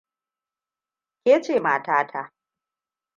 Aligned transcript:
Ke 1.23 1.39
ce 1.41 1.59
mata 1.59 2.07
ta. 2.11 2.23